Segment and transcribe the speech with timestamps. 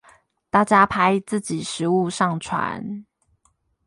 [0.49, 3.03] 大家拍自己食物上傳